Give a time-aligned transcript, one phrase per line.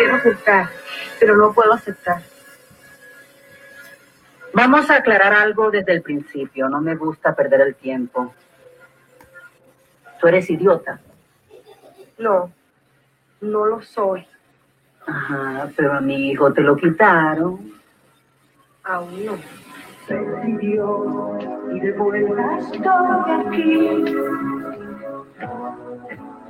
[0.00, 0.70] Quiero aceptar,
[1.18, 2.22] pero no puedo aceptar.
[4.54, 6.70] Vamos a aclarar algo desde el principio.
[6.70, 8.34] No me gusta perder el tiempo.
[10.18, 10.98] Tú eres idiota.
[12.16, 12.50] No,
[13.42, 14.26] no lo soy.
[15.06, 17.74] Ajá, pero a mi hijo te lo quitaron.
[18.84, 19.38] Aún no.
[21.74, 22.82] y de vuelta estoy
[23.44, 24.04] aquí.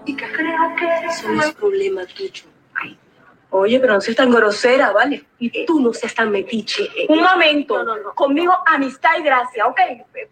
[0.05, 2.50] Y que crea que eso no es problema tuyo.
[3.51, 5.25] Oye, pero no seas tan grosera, ¿vale?
[5.39, 6.89] Y tú no seas tan metiche.
[7.09, 7.85] Un momento.
[8.15, 9.81] Conmigo, amistad y gracia, ¿ok?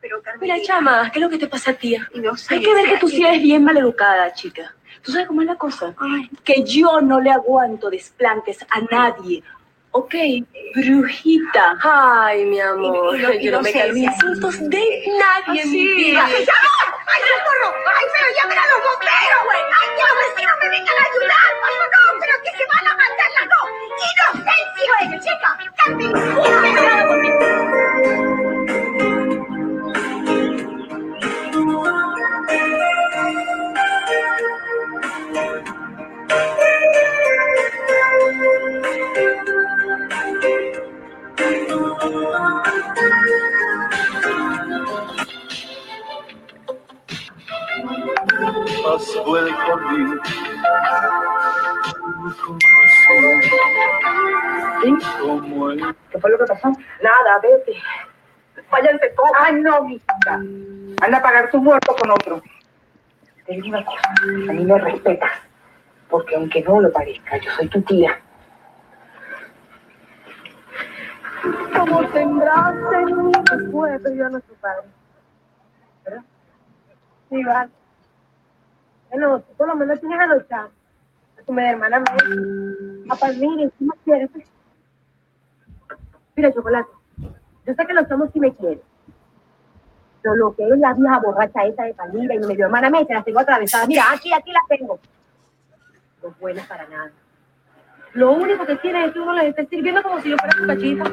[0.01, 1.97] Pero, Mira, chama, ¿qué es lo que te pasa a ti?
[2.15, 2.55] No sé.
[2.55, 4.75] Hay que ver que tú sí eres bien maleducada, chica.
[5.03, 5.95] ¿Tú sabes cómo es la cosa?
[6.45, 9.43] Que yo no le aguanto desplantes a nadie.
[9.92, 10.15] Ok,
[10.74, 11.76] brujita.
[11.82, 13.18] Ay, mi amor.
[13.18, 16.24] Y, y, yo no me sé, insultos de nadie en mi vida.
[16.24, 16.35] ¡Ay!
[16.35, 17.74] ¡Ay, socorro!
[17.96, 19.63] ¡Ay, pero llamen a los bomberos, güey!
[19.80, 21.48] ¡Ay, que los vecinos me vengan a ayudar!
[21.93, 23.66] ¡No, pero que se van a matar las dos!
[24.13, 25.07] ¡Inocencia, güey!
[25.24, 25.51] ¡Chica!
[28.10, 28.27] Has
[58.71, 59.30] Váyanse todos.
[59.40, 60.15] Ay, no, mi hija.
[60.26, 62.43] Anda a pagar tu muerto con otro.
[63.46, 65.32] Te digo una cosa, a mí me respetas.
[66.10, 68.19] Porque aunque no lo parezca, yo soy tu tía.
[71.76, 74.87] Como sembraste en mí después, yo no soy padre.
[76.04, 76.22] ¿Verdad?
[77.30, 77.70] Sí, vale.
[79.10, 80.42] Bueno, tú por lo menos tienes a los.
[80.53, 80.69] A
[81.47, 82.03] tu media hermana
[83.08, 84.30] A Palmira, ¿qué más quieres?
[86.36, 86.97] Mira, chocolate.
[87.68, 88.78] Yo sé que los somos si me quieres.
[90.22, 93.04] Pero lo que es la vieja borracha esa de Palmira y mi medio hermana me
[93.06, 93.86] las tengo atravesadas.
[93.86, 94.98] Mira, aquí, aquí las tengo.
[96.22, 97.10] No buenas para nada.
[98.14, 100.66] Lo único que tiene es que uno les esté sirviendo como si yo fuera su
[100.66, 101.12] cachita.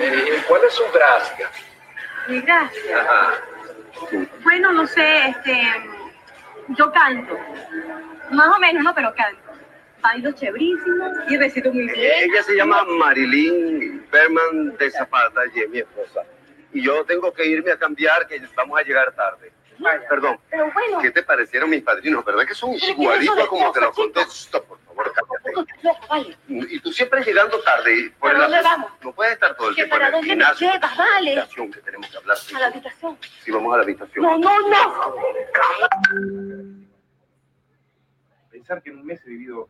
[0.00, 1.50] Eh, ¿Cuál es su gracia?
[2.26, 3.04] Mi gracia.
[4.42, 5.62] Bueno, no sé, este,
[6.68, 7.38] yo canto.
[8.30, 9.47] Más o menos, no, pero canto.
[10.00, 12.30] Bailo chéverísimo y recito muy bien.
[12.30, 16.22] Ella se llama Marilyn Berman de Zapata y es mi esposa.
[16.72, 19.52] Y yo tengo que irme a cambiar, que vamos a llegar tarde.
[20.08, 20.38] Perdón.
[20.50, 20.98] Pero bueno.
[21.00, 22.24] ¿Qué te parecieron mis padrinos?
[22.24, 24.20] ¿Verdad que son igualitos como te lo conté?
[24.22, 26.36] Stop, por favor, cállate.
[26.48, 28.12] Y tú siempre llegando tarde.
[28.18, 28.90] Por ¿Para dónde vamos?
[29.02, 30.72] No puedes estar todo el ¿Que tiempo en para el dónde me gimnasio.
[30.72, 30.96] llevas?
[30.96, 31.30] Vale.
[31.32, 32.36] Habitación que tenemos que hablar.
[32.54, 33.18] A la habitación.
[33.44, 34.24] Sí, vamos a la habitación.
[34.24, 35.14] No, no, no.
[38.50, 39.68] Pensar que en un mes he vivido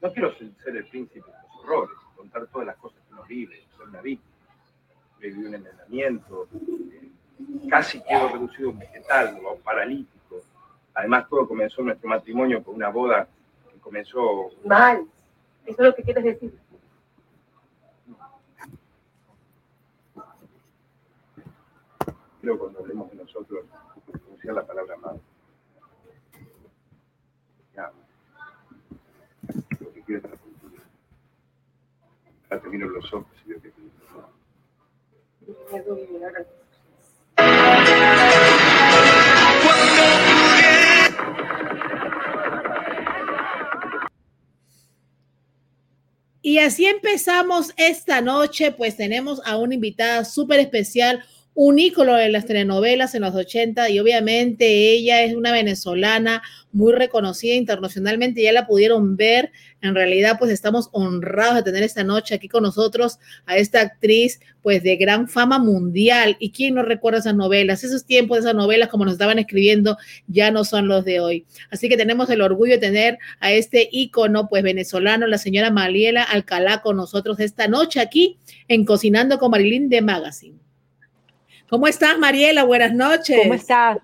[0.00, 3.62] No quiero ser el príncipe de los horrores, contar todas las cosas que uno vive,
[3.76, 4.30] ser una víctima.
[5.20, 7.10] He vivido un envenenamiento, eh,
[7.68, 10.42] casi quedo reducido a un vegetal o a un paralítico.
[10.94, 13.28] Además, todo comenzó nuestro matrimonio con una boda
[13.70, 15.04] que comenzó Mal.
[15.66, 16.58] Eso es lo que quieres decir.
[22.40, 23.64] creo cuando hablemos de nosotros,
[24.10, 25.20] pronunciar la palabra mal.
[33.12, 33.52] Ojos y
[46.42, 51.22] Y así empezamos esta noche, pues tenemos a una invitada súper especial,
[51.62, 56.42] un ícono de las telenovelas en los 80 y obviamente ella es una venezolana
[56.72, 59.52] muy reconocida internacionalmente, ya la pudieron ver,
[59.82, 64.40] en realidad pues estamos honrados de tener esta noche aquí con nosotros a esta actriz
[64.62, 66.38] pues de gran fama mundial.
[66.40, 69.98] Y quién no recuerda esas novelas, esos tiempos de esas novelas como nos estaban escribiendo
[70.28, 73.86] ya no son los de hoy, así que tenemos el orgullo de tener a este
[73.92, 79.50] ícono pues venezolano, la señora Mariela Alcalá con nosotros esta noche aquí en Cocinando con
[79.50, 80.69] Marilyn de Magazine.
[81.70, 82.64] ¿Cómo estás, Mariela?
[82.64, 83.38] Buenas noches.
[83.42, 83.98] ¿Cómo estás?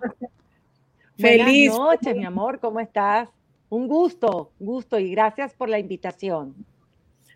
[1.18, 1.68] Feliz.
[1.72, 2.60] Buenas noches, mi amor.
[2.60, 3.28] ¿Cómo estás?
[3.68, 6.54] Un gusto, gusto y gracias por la invitación.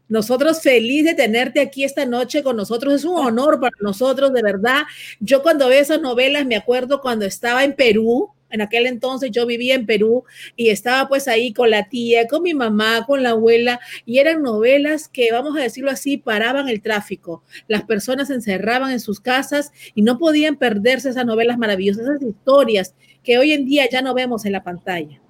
[0.08, 2.94] Nosotros feliz de tenerte aquí esta noche con nosotros.
[2.94, 4.82] Es un honor para nosotros, de verdad.
[5.18, 9.46] Yo cuando veo esas novelas me acuerdo cuando estaba en Perú, en aquel entonces yo
[9.46, 10.24] vivía en Perú
[10.56, 14.42] y estaba pues ahí con la tía, con mi mamá, con la abuela, y eran
[14.42, 17.42] novelas que, vamos a decirlo así, paraban el tráfico.
[17.68, 22.22] Las personas se encerraban en sus casas y no podían perderse esas novelas maravillosas, esas
[22.22, 25.20] historias que hoy en día ya no vemos en la pantalla.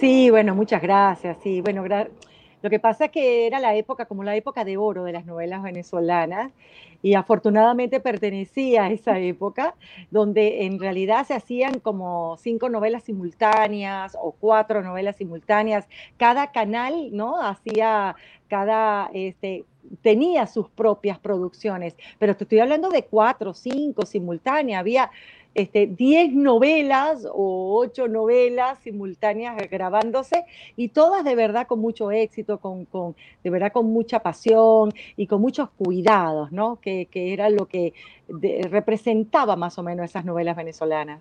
[0.00, 1.36] Sí, bueno, muchas gracias.
[1.42, 1.84] Sí, bueno,
[2.62, 5.26] lo que pasa es que era la época, como la época de oro de las
[5.26, 6.52] novelas venezolanas,
[7.02, 9.74] y afortunadamente pertenecía a esa época,
[10.10, 15.88] donde en realidad se hacían como cinco novelas simultáneas o cuatro novelas simultáneas.
[16.16, 17.40] Cada canal, ¿no?
[17.40, 18.16] Hacía,
[18.48, 19.64] cada, este,
[20.02, 24.80] tenía sus propias producciones, pero te estoy hablando de cuatro, cinco simultáneas.
[24.80, 25.10] Había
[25.54, 30.44] este, 10 novelas o 8 novelas simultáneas grabándose
[30.76, 35.26] y todas de verdad con mucho éxito, con, con de verdad con mucha pasión y
[35.26, 36.80] con muchos cuidados, ¿no?
[36.80, 37.92] Que, que era lo que
[38.70, 41.20] representaba más o menos esas novelas venezolanas.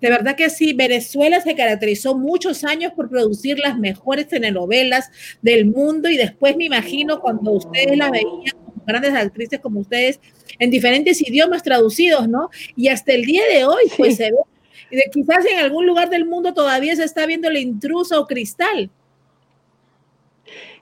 [0.00, 5.66] De verdad que sí, Venezuela se caracterizó muchos años por producir las mejores telenovelas del
[5.66, 10.20] mundo y después me imagino cuando ustedes la veían grandes actrices como ustedes
[10.58, 12.50] en diferentes idiomas traducidos, ¿no?
[12.76, 16.52] Y hasta el día de hoy, pues se ve, quizás en algún lugar del mundo
[16.52, 18.90] todavía se está viendo la intrusa o cristal.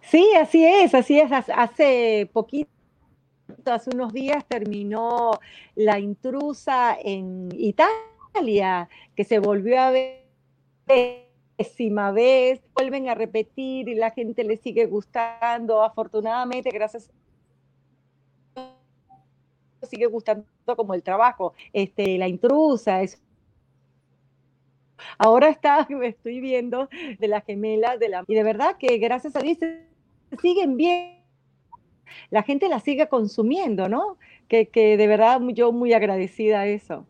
[0.02, 1.30] Sí, así es, así es.
[1.32, 2.68] Hace poquito,
[3.66, 5.38] hace unos días terminó
[5.76, 10.20] la intrusa en Italia, que se volvió a ver
[11.56, 15.82] décima vez, vuelven a repetir y la gente le sigue gustando.
[15.82, 17.10] Afortunadamente, gracias
[19.86, 20.44] sigue gustando
[20.76, 23.20] como el trabajo, este, la intrusa, es
[25.18, 26.88] Ahora está, me estoy viendo
[27.18, 28.24] de las gemelas de la...
[28.26, 29.58] Y de verdad que gracias a Dios
[30.40, 31.20] siguen bien.
[32.30, 34.18] La gente la sigue consumiendo, ¿no?
[34.48, 37.06] Que, que de verdad yo muy agradecida a eso.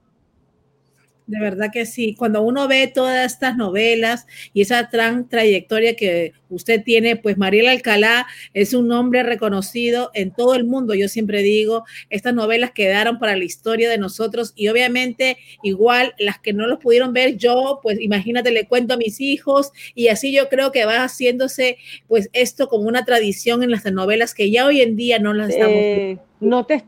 [1.30, 2.16] De verdad que sí.
[2.16, 7.70] Cuando uno ve todas estas novelas y esa gran trayectoria que usted tiene, pues Mariela
[7.70, 10.92] Alcalá es un nombre reconocido en todo el mundo.
[10.92, 16.40] Yo siempre digo, estas novelas quedaron para la historia de nosotros y obviamente igual las
[16.40, 20.32] que no los pudieron ver yo, pues imagínate, le cuento a mis hijos y así
[20.32, 21.78] yo creo que va haciéndose
[22.08, 25.50] pues esto como una tradición en las novelas que ya hoy en día no las
[25.50, 26.82] estamos eh, No te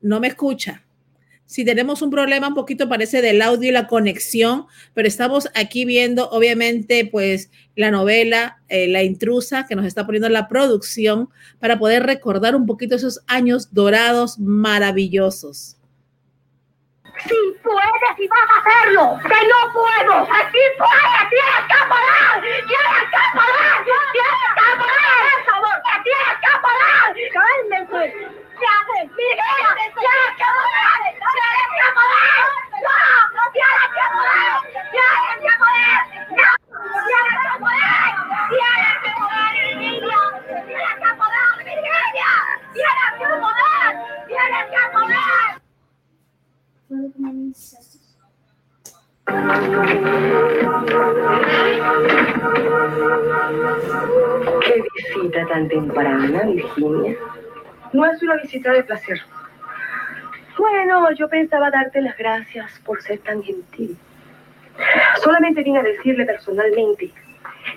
[0.00, 0.84] no me escucha.
[1.48, 5.86] Si tenemos un problema un poquito parece del audio y la conexión, pero estamos aquí
[5.86, 11.78] viendo obviamente pues la novela eh, La intrusa que nos está poniendo la producción para
[11.78, 15.78] poder recordar un poquito esos años dorados maravillosos.
[17.26, 20.14] Sí puedes y vas a hacerlo, que no puedo.
[20.30, 24.12] Así puedes, tienes que parar, tienes que parar, tienes
[24.52, 27.88] que parar, tienes que parar.
[27.88, 28.47] Cálmense.
[54.60, 57.37] Qué visita tan temprana, Virginia.
[57.92, 59.20] No es una visita de placer.
[60.58, 63.96] Bueno, yo pensaba darte las gracias por ser tan gentil.
[65.22, 67.10] Solamente vine a decirle personalmente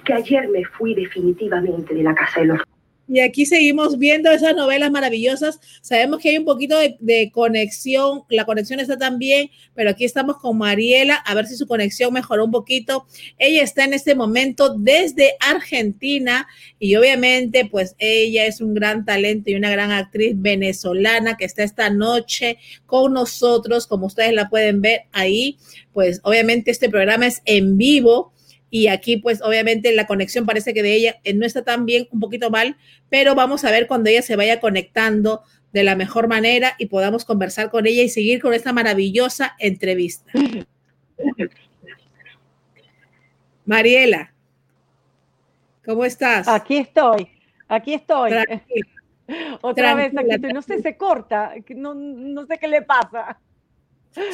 [0.04, 2.62] que ayer me fui definitivamente de la casa de los
[3.08, 5.60] y aquí seguimos viendo esas novelas maravillosas.
[5.82, 10.58] Sabemos que hay un poquito de, conexión, la conexión está también, pero aquí estamos con
[10.58, 13.06] Mariela, a ver si su conexión mejoró un poquito.
[13.38, 16.48] Ella está en este momento desde Argentina
[16.80, 21.64] y obviamente pues ella es un gran talento y una gran actriz venezolana que está
[21.64, 25.58] esta noche con nosotros, como ustedes la pueden ver ahí.
[25.92, 28.32] Pues obviamente este programa es en vivo
[28.72, 32.08] y aquí pues obviamente la conexión parece que de ella eh, no está tan bien,
[32.10, 32.78] un poquito mal,
[33.10, 37.26] pero vamos a ver cuando ella se vaya conectando de la mejor manera y podamos
[37.26, 40.32] conversar con ella y seguir con esta maravillosa entrevista.
[43.66, 44.34] Mariela,
[45.86, 46.48] ¿cómo estás?
[46.48, 47.28] Aquí estoy,
[47.68, 48.32] aquí estoy.
[49.62, 53.38] Otra vez, aquí no sé, se corta, no, no sé qué le pasa.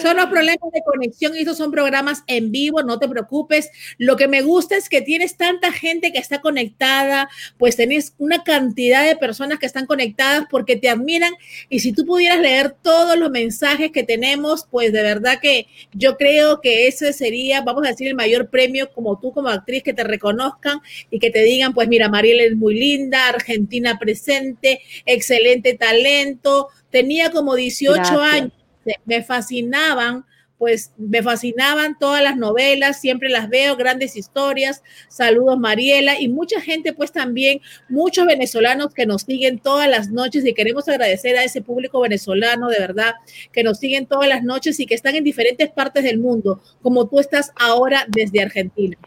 [0.01, 3.69] Son los problemas de conexión y estos son programas en vivo, no te preocupes.
[3.99, 8.43] Lo que me gusta es que tienes tanta gente que está conectada, pues tenés una
[8.43, 11.31] cantidad de personas que están conectadas porque te admiran.
[11.69, 16.17] Y si tú pudieras leer todos los mensajes que tenemos, pues de verdad que yo
[16.17, 19.93] creo que ese sería, vamos a decir, el mayor premio como tú como actriz que
[19.93, 20.79] te reconozcan
[21.11, 27.29] y que te digan, pues mira, Mariela es muy linda, Argentina presente, excelente talento, tenía
[27.29, 28.56] como 18 años
[28.87, 30.25] dijiste, me fascinaban
[30.57, 34.81] pues me fascinaban todas las novelas, siempre las veo, grandes historias.
[35.07, 40.45] Saludos Mariela y mucha gente pues también, muchos venezolanos que nos siguen todas las noches
[40.45, 43.13] y queremos agradecer a ese público venezolano de verdad
[43.51, 47.07] que nos siguen todas las noches y que están en diferentes partes del mundo, como
[47.07, 48.97] tú estás ahora desde Argentina.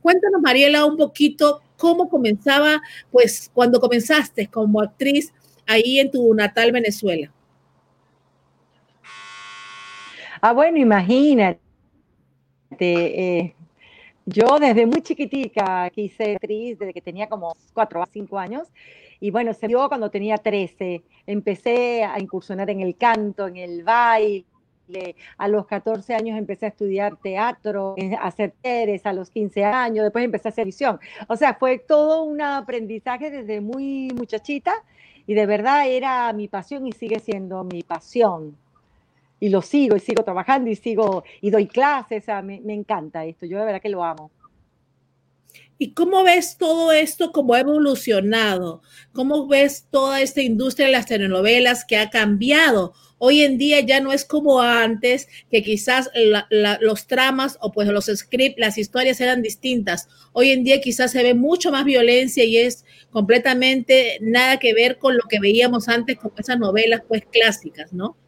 [0.00, 5.32] Cuéntanos Mariela un poquito cómo comenzaba, pues cuando comenzaste como actriz
[5.66, 7.32] ahí en tu natal Venezuela.
[10.42, 11.60] Ah, bueno, imagínate.
[12.80, 13.54] Eh,
[14.24, 18.68] yo desde muy chiquitica quise actriz, desde que tenía como 4 a 5 años.
[19.20, 21.02] Y bueno, se dio cuando tenía 13.
[21.26, 24.46] Empecé a incursionar en el canto, en el baile.
[25.36, 30.04] A los 14 años empecé a estudiar teatro, a hacer teres a los 15 años,
[30.04, 30.98] después empecé a hacer visión.
[31.28, 34.72] O sea, fue todo un aprendizaje desde muy muchachita
[35.26, 38.56] y de verdad era mi pasión y sigue siendo mi pasión
[39.40, 43.58] y lo sigo y sigo trabajando y sigo y doy clases, me, encanta esto, yo
[43.58, 44.30] de verdad que lo amo.
[45.78, 48.82] ¿Y cómo ves todo esto como ha evolucionado?
[49.14, 52.92] ¿Cómo ves toda esta industria de las telenovelas que ha cambiado?
[53.16, 56.10] Hoy en día ya no es como antes, que quizás
[56.80, 60.06] los tramas o pues los scripts, las historias eran distintas.
[60.32, 64.98] Hoy en día quizás se ve mucho más violencia y es completamente nada que ver
[64.98, 68.18] con lo que veíamos antes con esas novelas pues clásicas, ¿no?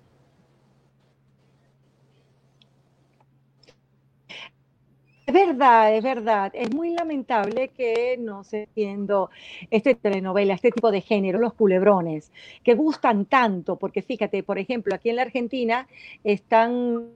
[5.32, 6.52] Es verdad, es verdad.
[6.54, 9.30] Es muy lamentable que no se entiendo
[9.70, 12.30] este telenovela, este tipo de género, los culebrones,
[12.62, 15.88] que gustan tanto, porque fíjate, por ejemplo, aquí en la Argentina
[16.22, 17.08] están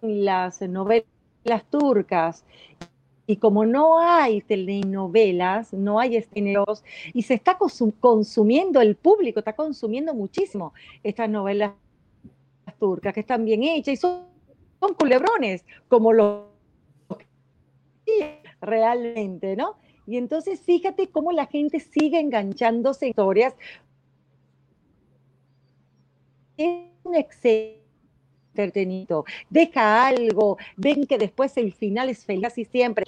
[0.00, 1.04] las novelas
[1.68, 2.44] turcas
[3.26, 9.54] y como no hay telenovelas, no hay géneros, y se está consumiendo, el público está
[9.54, 10.72] consumiendo muchísimo
[11.02, 11.72] estas novelas
[12.78, 14.22] turcas que están bien hechas y son,
[14.78, 16.57] son culebrones, como los
[18.60, 19.76] realmente, ¿no?
[20.06, 23.54] Y entonces fíjate cómo la gente sigue enganchándose en historias.
[26.56, 27.78] Es un excelente
[28.58, 33.04] entretenido, deja algo, ven que después el final es feliz y siempre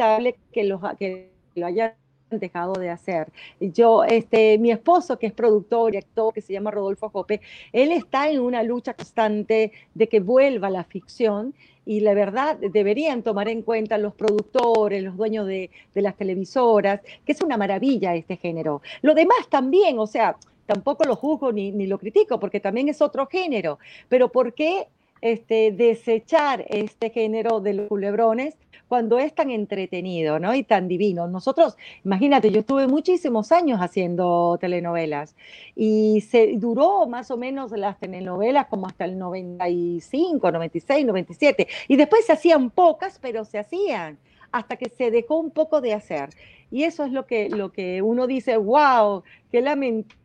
[0.53, 1.95] que, los, que lo hayan
[2.39, 3.29] dejado de hacer.
[3.59, 7.41] Yo, este, mi esposo, que es productor y actor, que se llama Rodolfo Jope,
[7.73, 13.23] él está en una lucha constante de que vuelva la ficción y la verdad deberían
[13.23, 18.37] tomar en cuenta los productores, los dueños de, las televisoras, que es una maravilla este
[18.37, 18.83] género.
[19.03, 23.03] Lo demás también, o sea, tampoco lo juzgo ni, ni lo critico, porque también es
[23.03, 24.87] otro género, pero ¿por qué
[25.21, 28.57] este, desechar este género de los culebrones
[28.91, 30.53] cuando es tan entretenido, ¿no?
[30.53, 31.29] Y tan divino.
[31.29, 35.37] Nosotros, imagínate, yo estuve muchísimos años haciendo telenovelas
[35.77, 41.97] y se duró más o menos las telenovelas como hasta el 95, 96, 97 y
[41.97, 44.19] después se hacían pocas, pero se hacían
[44.51, 46.31] hasta que se dejó un poco de hacer.
[46.73, 50.20] Y eso es lo que, lo que uno dice, wow, qué lamentable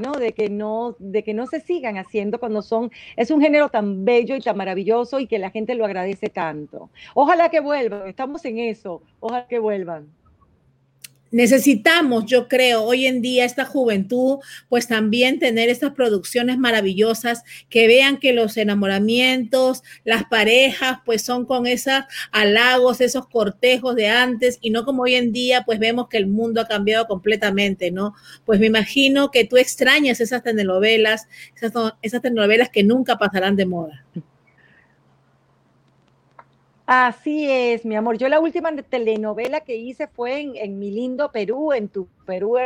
[0.00, 0.12] ¿no?
[0.12, 4.04] De que no, de que no se sigan haciendo cuando son, es un género tan
[4.04, 6.90] bello y tan maravilloso y que la gente lo agradece tanto.
[7.14, 10.17] Ojalá que vuelvan, estamos en eso, ojalá que vuelvan
[11.30, 17.86] necesitamos, yo creo, hoy en día esta juventud, pues también tener estas producciones maravillosas que
[17.86, 24.58] vean que los enamoramientos, las parejas, pues son con esos halagos, esos cortejos de antes
[24.60, 28.14] y no como hoy en día, pues vemos que el mundo ha cambiado completamente, ¿no?
[28.44, 33.66] Pues me imagino que tú extrañas esas telenovelas, esas, esas telenovelas que nunca pasarán de
[33.66, 34.04] moda.
[36.90, 38.16] Así es, mi amor.
[38.16, 42.56] Yo la última telenovela que hice fue en, mi lindo Perú, en tu Perú,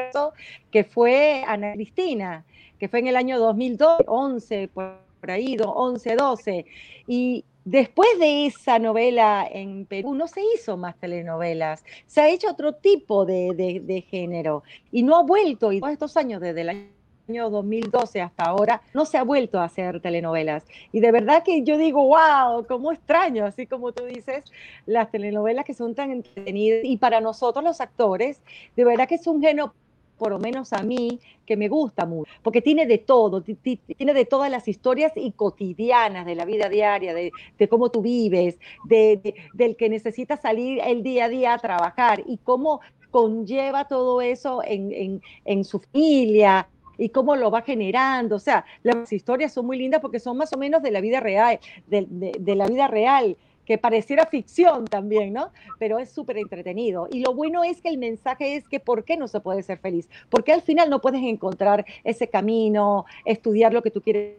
[0.71, 2.45] que fue Ana Cristina,
[2.79, 4.95] que fue en el año 2011, por
[5.27, 6.67] ahí, 11, 12.
[7.09, 12.49] Y después de esa novela en Perú no se hizo más telenovelas, se ha hecho
[12.49, 14.63] otro tipo de, de género
[14.93, 17.02] y no ha vuelto, y todos estos años desde el año
[17.33, 20.65] año 2012 hasta ahora no se ha vuelto a hacer telenovelas.
[20.93, 24.45] Y de verdad que yo digo, wow, cómo extraño, así como tú dices,
[24.87, 26.81] las telenovelas que son tan entretenidas.
[26.85, 28.41] Y para nosotros los actores,
[28.77, 29.75] de verdad que es un género
[30.19, 34.25] por lo menos a mí, que me gusta mucho, porque tiene de todo, tiene de
[34.25, 37.33] todas las historias y cotidianas de la vida diaria, de,
[37.69, 42.37] cómo tú vives, de, del que necesita salir el día a día a trabajar y
[42.37, 46.69] cómo conlleva todo eso en, en, en su familia,
[47.03, 48.37] y cómo lo va generando.
[48.37, 51.19] O sea, las historias son muy lindas porque son más o menos de la vida
[51.19, 55.51] real, de, la vida real que pareciera ficción también, ¿no?
[55.81, 57.09] Pero es súper entretenido.
[57.11, 59.79] Y lo bueno es que el mensaje es que ¿por qué no se puede ser
[59.79, 60.09] feliz?
[60.31, 64.37] Porque al final no puedes encontrar ese camino, estudiar lo que tú quieres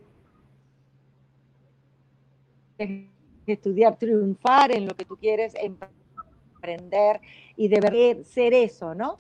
[3.46, 7.20] estudiar, triunfar en lo que tú quieres emprender
[7.58, 9.20] y deber ser eso, ¿no?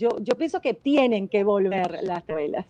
[0.00, 2.64] Yo, yo pienso que tienen que volver las novelas.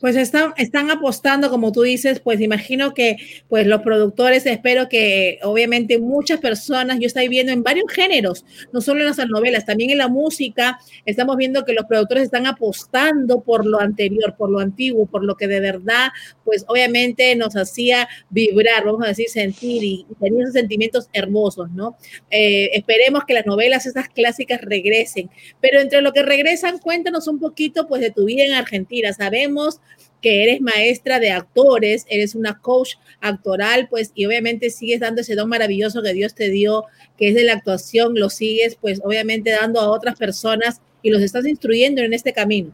[0.00, 3.16] Pues están, están apostando, como tú dices, pues imagino que
[3.48, 8.80] pues los productores, espero que obviamente muchas personas, yo estoy viendo en varios géneros, no
[8.80, 13.40] solo en las novelas, también en la música, estamos viendo que los productores están apostando
[13.40, 16.10] por lo anterior, por lo antiguo, por lo que de verdad,
[16.44, 21.96] pues obviamente nos hacía vibrar, vamos a decir, sentir y, tener esos sentimientos hermosos, ¿no?
[22.30, 25.28] Eh, esperemos que las novelas, esas clásicas, regresen,
[25.60, 29.12] pero entre lo que regresan, cuéntanos un poquito pues de tu vida en Argentina.
[29.12, 29.80] Sabemos
[30.20, 35.34] que eres maestra de actores, eres una coach actoral, pues, y obviamente sigues dando ese
[35.34, 36.84] don maravilloso que Dios te dio,
[37.16, 41.22] que es de la actuación, lo sigues, pues, obviamente dando a otras personas y los
[41.22, 42.72] estás instruyendo en este camino.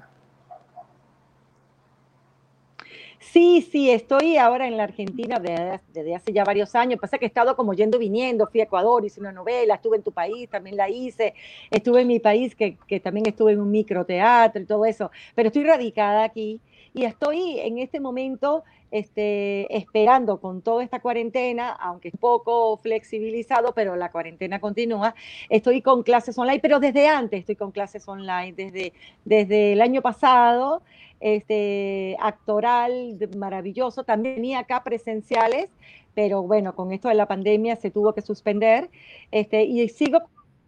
[3.35, 7.01] Sí, sí, estoy ahora en la Argentina desde, hace ya varios años.
[7.01, 10.05] Pasa que he estado como yendo, viniendo, fui a Ecuador, hice una novela, estuve en
[10.05, 11.35] tu país, también la hice,
[11.69, 15.49] estuve en mi país, que, que también estuve en un microteatro y todo eso, pero
[15.49, 16.61] estoy radicada aquí
[16.95, 23.75] y estoy en este momento este, esperando con toda esta cuarentena, aunque es poco flexibilizado,
[23.75, 25.17] pero la cuarentena continúa,
[25.51, 28.93] estoy con clases online, pero desde antes estoy con clases online, desde,
[29.25, 30.83] desde el año pasado,
[31.19, 35.69] este, actoral maravilloso, también venía acá presenciales,
[36.15, 38.89] pero bueno, con esto de la pandemia se tuvo que suspender,
[39.33, 40.21] este, y sigo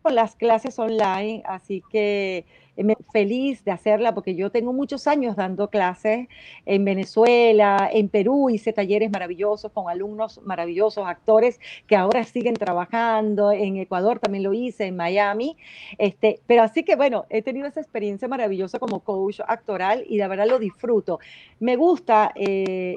[0.03, 2.45] con las clases online, así que
[3.13, 6.29] feliz de hacerla porque yo tengo muchos años dando clases
[6.65, 13.53] en Venezuela, en Perú, hice talleres maravillosos con alumnos maravillosos, actores que ahora siguen trabajando,
[13.53, 15.57] en Ecuador también lo hice, en Miami,
[15.99, 20.29] este, pero así que bueno, he tenido esa experiencia maravillosa como coach actoral y de
[20.29, 21.19] verdad lo disfruto.
[21.61, 22.97] Me gusta eh,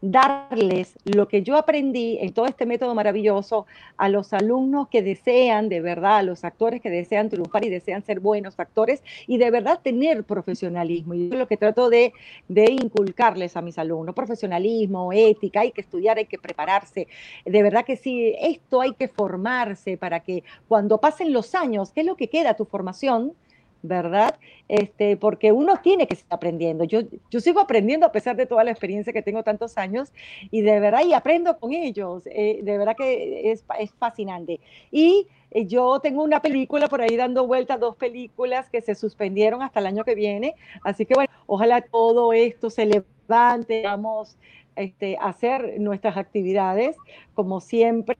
[0.00, 5.68] darles lo que yo aprendí en todo este método maravilloso a los alumnos que desean
[5.68, 9.50] de verdad, a los actores que desean triunfar y desean ser buenos actores y de
[9.50, 11.14] verdad tener profesionalismo.
[11.14, 12.12] Y es lo que trato de,
[12.48, 17.08] de inculcarles a mis alumnos, profesionalismo, ética, hay que estudiar, hay que prepararse.
[17.44, 22.00] De verdad que sí, esto hay que formarse para que cuando pasen los años, ¿qué
[22.00, 23.34] es lo que queda tu formación?
[23.82, 24.34] ¿Verdad?
[24.68, 26.84] Este, porque uno tiene que estar aprendiendo.
[26.84, 30.12] Yo, yo sigo aprendiendo a pesar de toda la experiencia que tengo tantos años
[30.50, 32.22] y de verdad, y aprendo con ellos.
[32.26, 34.60] Eh, de verdad que es, es fascinante.
[34.90, 39.62] Y eh, yo tengo una película por ahí dando vueltas, dos películas que se suspendieron
[39.62, 40.54] hasta el año que viene.
[40.82, 44.36] Así que bueno, ojalá todo esto se levante, vamos
[44.76, 46.96] este, a hacer nuestras actividades
[47.34, 48.16] como siempre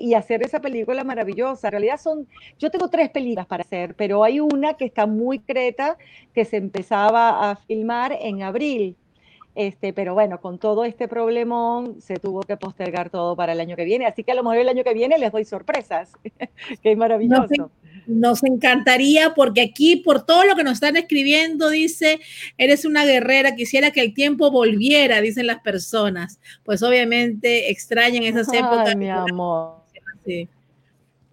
[0.00, 1.68] y hacer esa película maravillosa.
[1.68, 2.26] En realidad son,
[2.58, 5.96] yo tengo tres películas para hacer, pero hay una que está muy creta,
[6.34, 8.96] que se empezaba a filmar en abril.
[9.54, 13.74] Este, pero bueno, con todo este problemón se tuvo que postergar todo para el año
[13.74, 16.12] que viene, así que a lo mejor el año que viene les doy sorpresas,
[16.82, 17.70] que es maravilloso.
[18.08, 22.20] Nos, encantaría porque aquí por todo lo que nos están escribiendo dice,
[22.56, 26.40] eres una guerrera, quisiera que el tiempo volviera, dicen las personas.
[26.64, 28.96] Pues obviamente extrañan esas épocas.
[28.96, 29.82] mi amor.
[30.24, 30.48] Sí.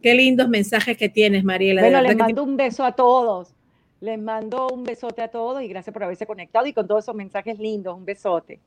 [0.02, 1.82] Qué lindos mensajes que tienes, Mariela.
[1.82, 3.56] Bueno, les mando un beso a todos.
[4.02, 7.16] Les mando un besote a todos y gracias por haberse conectado y con todos esos
[7.16, 7.98] mensajes lindos.
[7.98, 8.60] Un besote.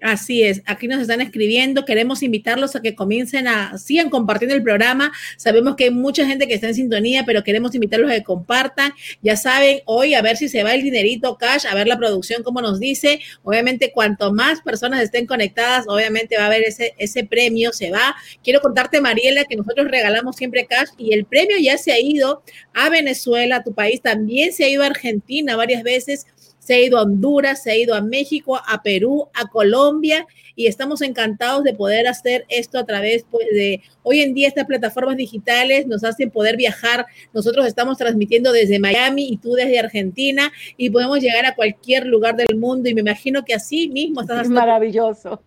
[0.00, 4.62] Así es, aquí nos están escribiendo, queremos invitarlos a que comiencen a, sigan compartiendo el
[4.62, 8.22] programa, sabemos que hay mucha gente que está en sintonía, pero queremos invitarlos a que
[8.22, 11.96] compartan, ya saben, hoy a ver si se va el dinerito cash, a ver la
[11.96, 16.94] producción como nos dice, obviamente cuanto más personas estén conectadas, obviamente va a haber ese,
[16.98, 18.14] ese premio, se va.
[18.42, 22.42] Quiero contarte, Mariela, que nosotros regalamos siempre cash y el premio ya se ha ido
[22.74, 26.26] a Venezuela, a tu país, también se ha ido a Argentina varias veces
[26.64, 30.66] se ha ido a Honduras, se ha ido a México, a Perú, a Colombia y
[30.66, 35.18] estamos encantados de poder hacer esto a través pues, de hoy en día estas plataformas
[35.18, 37.04] digitales nos hacen poder viajar.
[37.34, 42.34] Nosotros estamos transmitiendo desde Miami y tú desde Argentina y podemos llegar a cualquier lugar
[42.34, 44.58] del mundo y me imagino que así mismo estás haciendo.
[44.58, 45.42] Es maravilloso.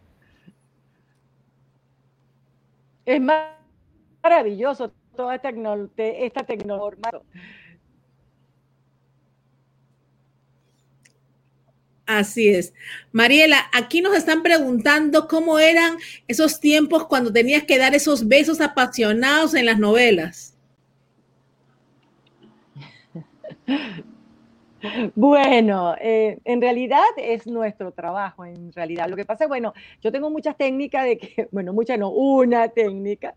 [3.05, 3.19] Es
[4.21, 5.51] maravilloso toda esta,
[5.97, 7.09] esta tecnología.
[12.07, 12.73] Así es.
[13.11, 15.97] Mariela, aquí nos están preguntando cómo eran
[16.29, 20.55] esos tiempos cuando tenías que dar esos besos apasionados en las novelas.
[25.15, 29.09] Bueno, eh, en realidad es nuestro trabajo, en realidad.
[29.09, 32.69] Lo que pasa es, bueno, yo tengo muchas técnicas de que, bueno, muchas no, una
[32.69, 33.35] técnica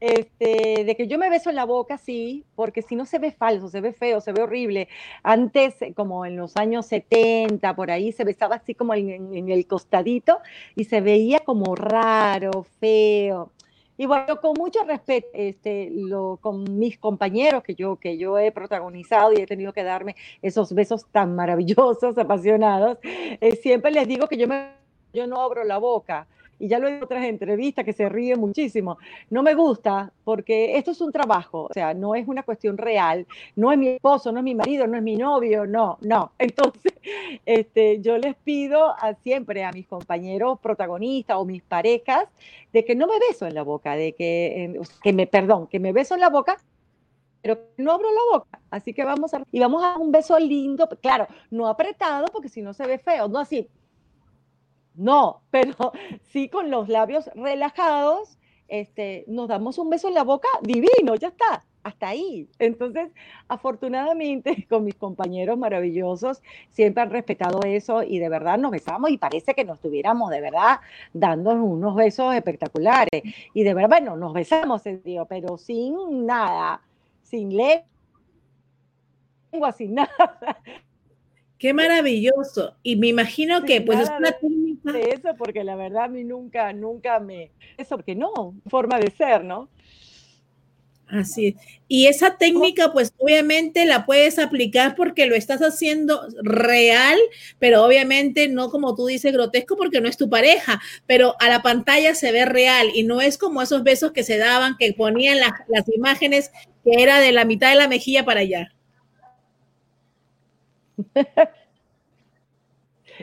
[0.00, 3.30] Este, de que yo me beso en la boca, sí, porque si no se ve
[3.30, 4.88] falso, se ve feo, se ve horrible.
[5.22, 10.38] Antes, como en los años 70, por ahí, se besaba así como en, el costadito
[10.74, 13.52] y se veía como raro, feo.
[13.98, 18.50] Y bueno, con mucho respeto, este, lo, con mis compañeros que yo, que yo he
[18.50, 24.26] protagonizado y he tenido que darme esos besos tan maravillosos, apasionados, eh, siempre les digo
[24.26, 26.26] que yo no abro la boca
[26.60, 28.98] y ya lo he en otras entrevistas que se ríe muchísimo.
[29.30, 33.26] No me gusta porque esto es un trabajo, o sea, no es una cuestión real,
[33.56, 36.32] no es mi esposo, no es mi marido, no es mi novio, no, no.
[36.38, 36.92] Entonces,
[37.46, 42.26] este, yo les pido a, siempre a mis compañeros protagonistas o mis parejas
[42.72, 45.92] de que no me beso en la boca, de que, que me, perdón, que me
[45.92, 46.58] beso en la boca,
[47.42, 48.60] pero no abro la boca.
[48.70, 52.60] Así que vamos a, y vamos a un beso lindo, claro, no apretado porque si
[52.60, 53.66] no se ve feo, no así,
[55.00, 55.74] no, pero
[56.30, 61.28] sí con los labios relajados, este, nos damos un beso en la boca divino, ya
[61.28, 62.46] está, hasta ahí.
[62.58, 63.08] Entonces,
[63.48, 69.16] afortunadamente, con mis compañeros maravillosos, siempre han respetado eso y de verdad nos besamos y
[69.16, 70.80] parece que nos estuviéramos de verdad
[71.14, 73.22] dando unos besos espectaculares.
[73.54, 74.82] Y de verdad, bueno, nos besamos,
[75.28, 76.82] pero sin nada,
[77.22, 77.86] sin lengua,
[79.72, 80.60] sin nada.
[81.60, 82.74] Qué maravilloso.
[82.82, 84.34] Y me imagino que pues es una.
[84.92, 87.50] De eso, porque la verdad a mí nunca, nunca me.
[87.76, 89.68] Eso, porque no, forma de ser, ¿no?
[91.06, 91.54] Así es.
[91.88, 97.18] Y esa técnica, pues obviamente la puedes aplicar porque lo estás haciendo real,
[97.58, 101.62] pero obviamente no como tú dices grotesco porque no es tu pareja, pero a la
[101.62, 105.38] pantalla se ve real y no es como esos besos que se daban, que ponían
[105.40, 106.52] las imágenes
[106.84, 108.72] que era de la mitad de la mejilla para allá.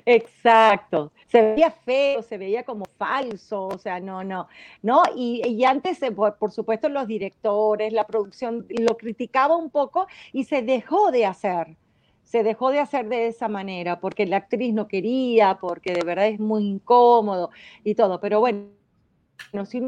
[0.06, 1.12] Exacto.
[1.28, 4.48] Se veía feo, se veía como falso, o sea, no, no,
[4.82, 5.04] no.
[5.16, 10.62] Y, antes, por, por, supuesto, los directores, la producción lo criticaba un poco y se
[10.62, 11.78] dejó de hacer.
[12.24, 16.28] Se dejó de hacer de esa manera porque la actriz no quería, porque de verdad
[16.28, 17.52] es muy incómodo
[17.84, 18.20] y todo.
[18.20, 18.68] Pero bueno,
[19.66, 19.82] si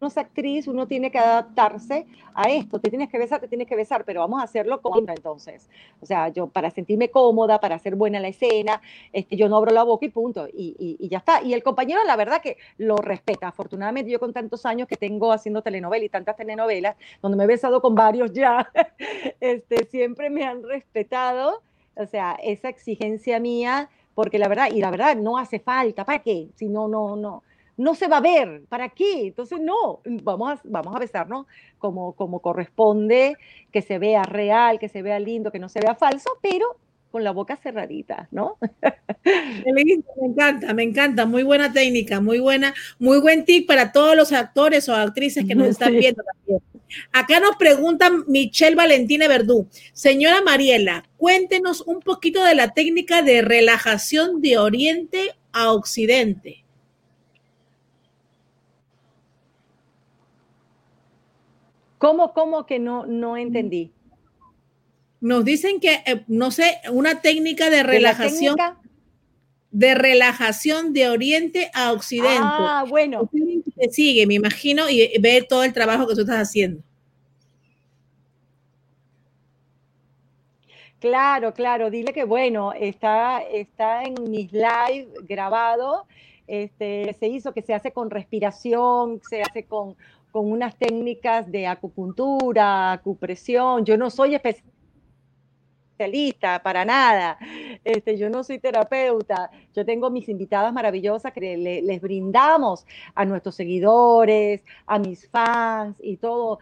[0.00, 3.66] uno es actriz, uno tiene que adaptarse a esto, te tienes que besar, te tienes
[3.66, 5.70] que besar, pero vamos a hacerlo con entonces.
[6.02, 8.82] O sea, yo para sentirme cómoda, para hacer buena la escena,
[9.12, 11.42] este, yo no abro la boca y punto, y, y, ya está.
[11.42, 13.48] Y el compañero, la verdad que lo respeta.
[13.48, 17.46] Afortunadamente, yo con tantos años que tengo haciendo telenovela y tantas telenovelas, donde me he
[17.46, 18.70] besado con varios ya,
[19.40, 21.62] este, siempre me han respetado,
[21.94, 26.22] o sea, esa exigencia mía, porque la verdad, y la verdad no hace falta, ¿para
[26.22, 26.48] qué?
[26.54, 27.42] Si no, no, no
[27.76, 29.26] no se va a ver, ¿para qué?
[29.28, 31.46] Entonces, no, vamos a, vamos a besarnos
[31.78, 33.36] como, como corresponde,
[33.72, 36.76] que se vea real, que se vea lindo, que no se vea falso, pero
[37.10, 38.58] con la boca cerradita, ¿no?
[39.24, 39.82] Me
[40.22, 44.88] encanta, me encanta, muy buena técnica, muy buena, muy buen tip para todos los actores
[44.88, 46.62] o actrices que nos están viendo también.
[47.12, 49.66] Acá nos pregunta Michelle Valentina Verdú.
[49.92, 56.65] Señora Mariela, cuéntenos un poquito de la técnica de relajación de oriente a occidente.
[61.98, 63.92] ¿Cómo, cómo que no, no entendí?
[65.20, 68.56] Nos dicen que, eh, no sé, una técnica de relajación.
[69.70, 72.38] ¿De, relajación de oriente a occidente.
[72.40, 73.28] Ah, bueno.
[73.76, 76.82] Te sigue, me imagino, y ve todo el trabajo que tú estás haciendo.
[80.98, 86.06] Claro, claro, dile que bueno, está, está en mis live grabado,
[86.46, 89.96] este, se hizo que se hace con respiración, se hace con,
[90.36, 93.86] con unas técnicas de acupuntura, acupresión.
[93.86, 97.38] Yo no soy especialista para nada.
[97.82, 99.50] Este, yo no soy terapeuta.
[99.74, 106.18] Yo tengo mis invitadas maravillosas que les brindamos a nuestros seguidores, a mis fans y
[106.18, 106.58] todo.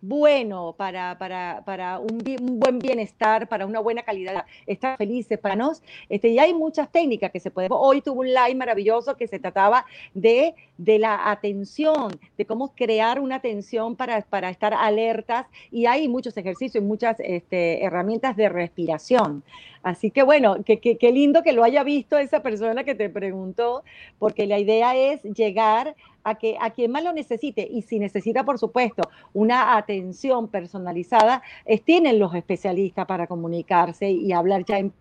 [0.00, 2.18] Bueno para, para, para un,
[2.58, 5.82] buen bienestar, para una buena calidad, estar felices para nos.
[6.08, 7.70] Este, y hay muchas técnicas que se pueden.
[7.72, 9.84] Hoy tuve un live maravilloso que se trataba
[10.14, 16.08] de, de la atención, de cómo crear una atención para, para estar alertas y hay
[16.08, 19.42] muchos ejercicios y muchas este, herramientas de respiración.
[19.82, 23.84] Así que bueno, qué lindo que lo haya visto esa persona que te preguntó,
[24.18, 25.94] porque la idea es llegar
[26.28, 31.42] a, que, a quien más lo necesite y si necesita, por supuesto, una atención personalizada,
[31.84, 34.92] tienen los especialistas para comunicarse y hablar ya en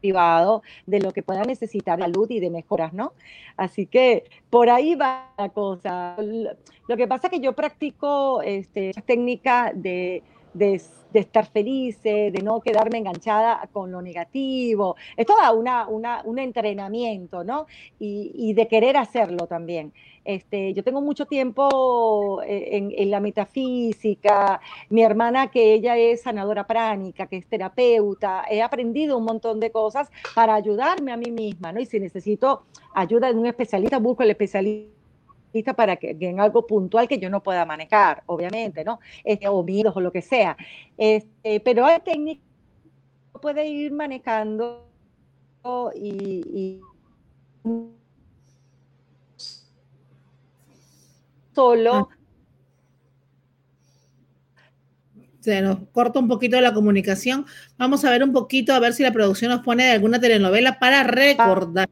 [0.00, 3.12] privado de lo que pueda necesitar de salud y de mejoras, ¿no?
[3.56, 6.16] Así que por ahí va la cosa.
[6.18, 10.22] Lo que pasa es que yo practico este, técnica de
[10.54, 10.80] de,
[11.14, 14.96] estar felices, de no quedarme enganchada con lo negativo.
[15.16, 15.86] Es todo una,
[16.24, 17.66] un entrenamiento, ¿no?
[17.98, 19.92] Y, de querer hacerlo también.
[20.24, 26.66] Este, yo tengo mucho tiempo eh, en, la metafísica, mi hermana que ella es sanadora
[26.66, 31.72] pránica, que es terapeuta, he aprendido un montón de cosas para ayudarme a mí misma,
[31.72, 31.80] ¿no?
[31.80, 34.92] Y si necesito ayuda de un especialista, busco el especialista
[35.76, 39.00] para que, en algo puntual que yo no pueda manejar, obviamente, ¿no?
[39.24, 40.56] Este, o miedos o lo que sea.
[40.96, 42.44] Este, pero hay técnicas
[43.32, 44.86] que puede ir manejando
[45.94, 46.80] y,
[51.54, 52.08] solo.
[52.10, 52.16] Ah.
[55.40, 57.46] Se nos corta un poquito la comunicación.
[57.76, 60.78] Vamos a ver un poquito, a ver si la producción nos pone de alguna telenovela
[60.78, 61.88] para recordar.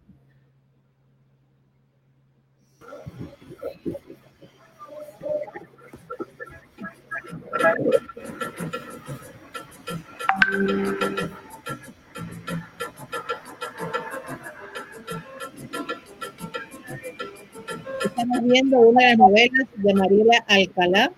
[18.30, 21.10] Estamos viendo una de las novelas de Mariela Alcalá.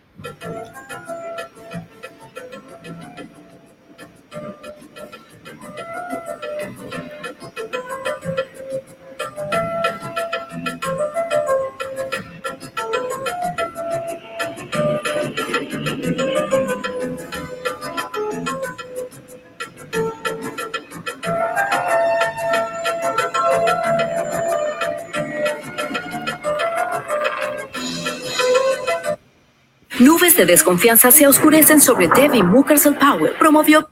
[30.43, 33.33] De desconfianza se oscurecen sobre Debbie Mukersel Powell.
[33.39, 33.89] Promovió.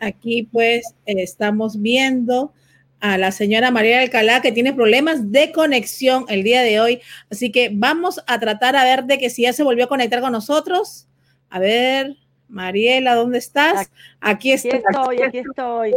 [0.00, 2.52] Aquí pues estamos viendo
[2.98, 7.00] a la señora María Alcalá que tiene problemas de conexión el día de hoy.
[7.30, 10.20] Así que vamos a tratar a ver de que si ya se volvió a conectar
[10.20, 11.06] con nosotros.
[11.48, 12.16] A ver,
[12.48, 13.88] Mariela, ¿dónde estás?
[14.20, 15.94] Aquí, estoy, aquí estoy.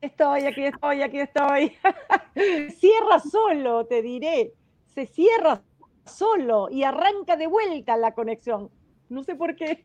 [0.00, 1.72] Estoy, aquí estoy, aquí estoy.
[2.80, 4.52] cierra solo, te diré.
[4.94, 5.60] Se cierra
[6.06, 8.70] solo y arranca de vuelta la conexión.
[9.08, 9.84] No sé por qué.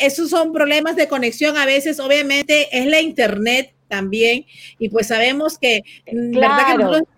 [0.00, 4.46] esos son problemas de conexión a veces, obviamente es la internet también
[4.78, 7.08] y pues sabemos que, verdad que nosotros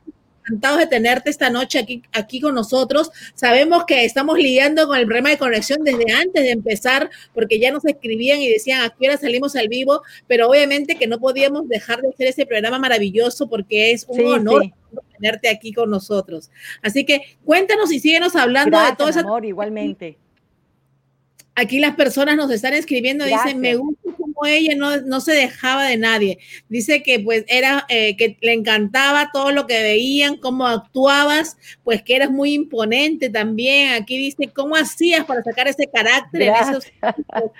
[0.44, 3.10] encantados de tenerte esta noche aquí, aquí con nosotros.
[3.34, 7.70] Sabemos que estamos lidiando con el problema de conexión desde antes de empezar, porque ya
[7.70, 11.68] nos escribían y decían a qué hora salimos al vivo, pero obviamente que no podíamos
[11.68, 14.64] dejar de hacer ese programa maravilloso porque es un honor
[15.22, 16.50] tenerte aquí con nosotros.
[16.82, 19.38] Así que cuéntanos y síguenos hablando de todo eso.
[19.42, 20.18] igualmente.
[21.54, 25.98] Aquí las personas nos están escribiendo, dicen, me gusta como ella no, se dejaba de
[25.98, 26.38] nadie.
[26.70, 32.02] Dice que pues era, eh, que le encantaba todo lo que veían, cómo actuabas, pues
[32.02, 33.92] que eras muy imponente también.
[33.92, 36.86] Aquí dice, ¿cómo hacías para sacar ese carácter en esos...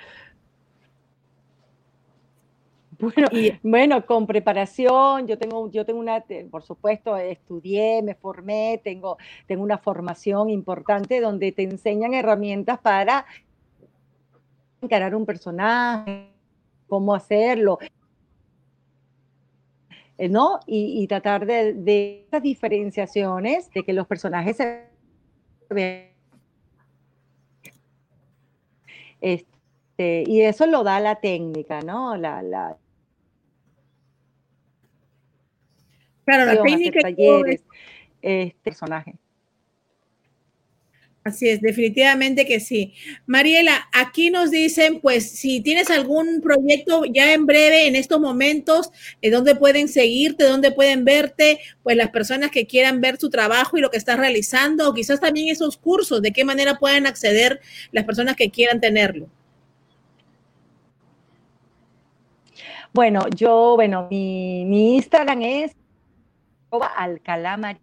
[2.99, 3.27] Bueno,
[3.63, 9.63] bueno, con preparación, yo tengo, yo tengo una, por supuesto, estudié, me formé, tengo, tengo
[9.63, 13.25] una formación importante donde te enseñan herramientas para
[14.81, 16.29] encarar un personaje,
[16.87, 17.79] cómo hacerlo,
[20.17, 20.59] eh, ¿no?
[20.67, 24.87] Y, tratar de, de, esas diferenciaciones, de que los personajes se
[25.69, 26.13] vean.
[29.21, 32.17] Este, y eso lo da la técnica, ¿no?
[32.17, 32.77] La, la,
[36.25, 37.63] Claro, la técnica talleres,
[38.21, 39.15] este personaje.
[41.23, 42.93] Así es, definitivamente que sí.
[43.25, 48.91] Mariela, aquí nos dicen, pues, si tienes algún proyecto ya en breve, en estos momentos,
[49.21, 53.77] eh, dónde pueden seguirte, dónde pueden verte, pues las personas que quieran ver tu trabajo
[53.77, 57.61] y lo que estás realizando, o quizás también esos cursos, de qué manera pueden acceder
[57.93, 59.29] las personas que quieran tenerlo.
[62.93, 65.71] Bueno, yo, bueno, mi, mi Instagram es
[66.81, 67.77] Alcalá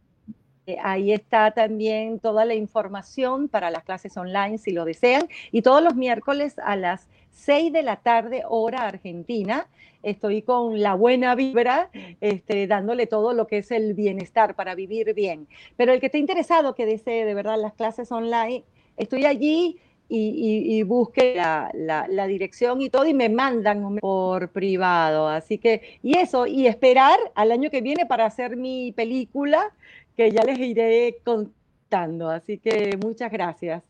[0.67, 5.29] eh, Ahí está también toda la información para las clases online si lo desean.
[5.53, 9.67] Y todos los miércoles a las 6 de la tarde, hora argentina,
[10.03, 15.15] estoy con la buena vibra, este, dándole todo lo que es el bienestar para vivir
[15.15, 15.47] bien.
[15.77, 18.65] Pero el que esté interesado, que desee de verdad las clases online,
[18.97, 19.79] estoy allí
[20.13, 21.71] y, busque la,
[22.09, 25.29] la, dirección y todo y me mandan por privado.
[25.29, 29.73] Así que, y eso, y esperar al año que viene para hacer mi película,
[30.17, 32.29] que ya les iré contando.
[32.29, 33.83] Así que muchas gracias.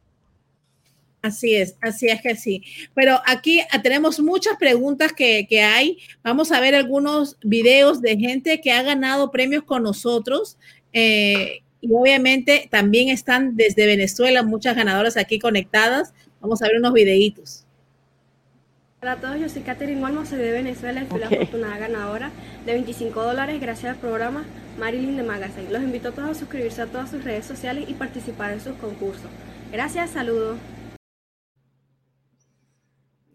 [1.22, 2.62] Así es, así es que sí.
[2.94, 5.98] Pero aquí tenemos muchas preguntas que, que, hay.
[6.22, 10.56] Vamos a ver algunos videos de gente que ha ganado premios con nosotros.
[10.92, 16.12] Eh, y obviamente también están desde Venezuela muchas ganadoras aquí conectadas.
[16.40, 17.64] Vamos a ver unos videitos.
[19.02, 22.30] Hola a todos, yo soy Katherine Olmo, soy de Venezuela y fui la afortunada ganadora
[22.66, 24.44] de 25 dólares gracias al programa
[24.78, 25.70] Marilyn de Magazine.
[25.70, 28.74] Los invito a todos a suscribirse a todas sus redes sociales y participar en sus
[28.74, 29.30] concursos.
[29.72, 30.58] Gracias, saludos.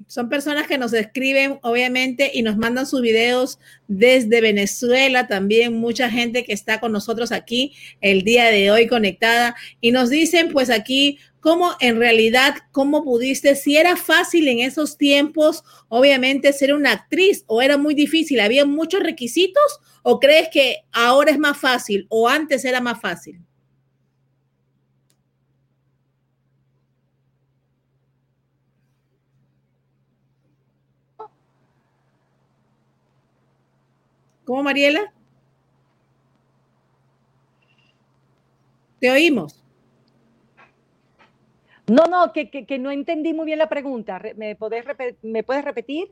[0.07, 5.27] Son personas que nos escriben, obviamente, y nos mandan sus videos desde Venezuela.
[5.27, 9.55] También mucha gente que está con nosotros aquí el día de hoy conectada.
[9.81, 14.97] Y nos dicen, pues aquí, cómo en realidad, cómo pudiste, si era fácil en esos
[14.97, 18.39] tiempos, obviamente, ser una actriz o era muy difícil.
[18.39, 23.39] ¿Había muchos requisitos o crees que ahora es más fácil o antes era más fácil?
[34.45, 35.11] ¿Cómo, Mariela?
[38.99, 39.61] Te oímos.
[41.87, 44.19] No, no, que, que, no entendí muy bien la pregunta.
[44.37, 44.57] ¿Me,
[45.21, 46.11] ¿Me puedes repetir?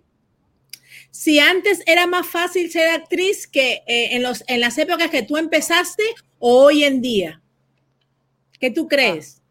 [1.09, 5.23] Si antes era más fácil ser actriz que eh, en, los, en las épocas que
[5.23, 6.03] tú empezaste
[6.39, 7.41] o hoy en día.
[8.59, 9.41] ¿Qué tú crees?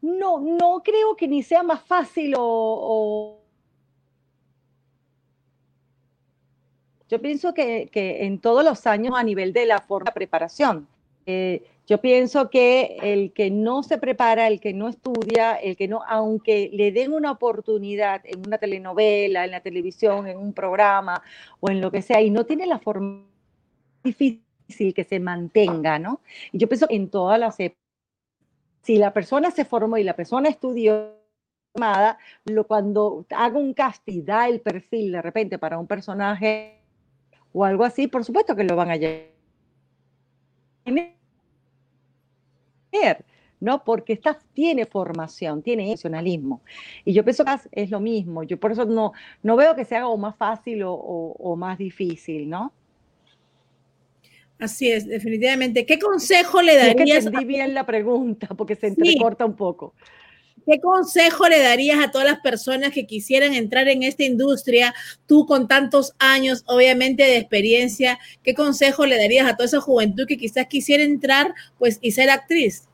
[0.00, 3.39] No, no creo que ni sea más fácil o
[7.10, 10.86] Yo pienso que, en todos los años a nivel de la forma de preparación,
[11.26, 15.88] eh, yo pienso que el que no se prepara, el que no estudia, el que
[15.88, 21.20] no, aunque le den una oportunidad en una telenovela, en la televisión, en un programa
[21.58, 23.26] o en lo que sea, y no tiene la forma
[24.04, 26.20] difícil que se mantenga, ¿no?
[26.52, 27.82] Y yo pienso que en todas las épocas,
[28.82, 31.16] si la persona se formó y la persona estudió,
[32.44, 36.79] lo, cuando haga un casting, da el perfil de repente para un personaje
[37.52, 39.30] o algo así, por supuesto que lo van a llevar.
[43.60, 43.84] ¿no?
[43.84, 46.62] Porque esta tiene formación, tiene emocionalismo.
[47.04, 48.42] Y yo pienso que es lo mismo.
[48.42, 52.72] Yo por eso no, no veo que sea algo más fácil o, más difícil, ¿no?
[54.58, 55.86] Así es, definitivamente.
[55.86, 56.96] ¿Qué consejo le darías?
[56.96, 59.94] Es que entendí bien la pregunta porque se entrecorta un poco.
[60.66, 64.94] ¿Qué consejo le darías a todas las personas que quisieran entrar en esta industria?
[65.26, 70.26] Tú con tantos años, obviamente, de experiencia, ¿qué consejo le darías a toda esa juventud
[70.26, 72.89] que quizás quisiera entrar pues, y ser actriz?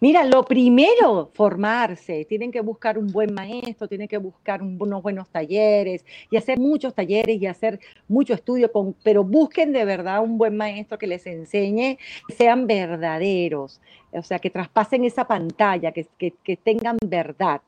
[0.00, 2.24] Mira, lo primero, formarse.
[2.26, 6.94] Tienen que buscar un buen maestro, tienen que buscar unos buenos talleres y hacer muchos
[6.94, 11.26] talleres y hacer mucho estudio, con, pero busquen de verdad un buen maestro que les
[11.26, 13.80] enseñe, que sean verdaderos,
[14.12, 17.60] o sea, que traspasen esa pantalla, que, que, tengan verdad.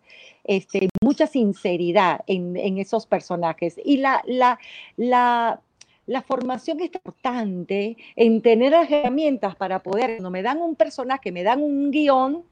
[0.44, 3.76] Este, mucha sinceridad en, en esos personajes.
[3.84, 4.58] Y la, la,
[4.96, 5.60] la
[6.08, 11.30] la formación es importante en tener las herramientas para poder, cuando me dan un personaje,
[11.30, 12.44] me dan un guion,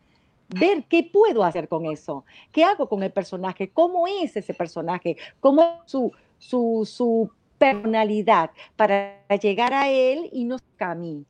[0.49, 5.17] ver qué puedo hacer con eso, qué hago con el personaje, cómo es ese personaje,
[5.41, 11.25] cómo es su, su, su personalidad para llegar a él y no a mí.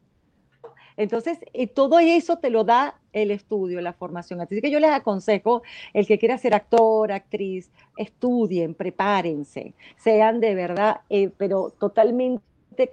[0.97, 4.41] Entonces, eh, todo eso te lo da el estudio, la formación.
[4.41, 10.55] Así que yo les aconsejo, el que quiera ser actor, actriz, estudien, prepárense, sean de
[10.55, 12.43] verdad, eh, pero totalmente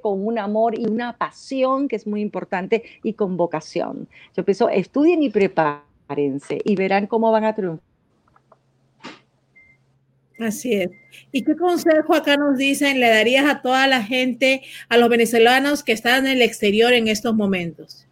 [0.01, 4.07] con un amor y una pasión que es muy importante y con vocación.
[4.35, 7.92] Yo pienso, estudien y prepárense y verán cómo van a triunfar.
[10.39, 10.89] Así es.
[11.31, 15.83] ¿Y qué consejo acá nos dicen le darías a toda la gente, a los venezolanos
[15.83, 18.07] que están en el exterior en estos momentos?